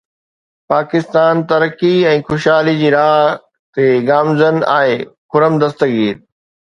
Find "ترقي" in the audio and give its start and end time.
1.51-1.91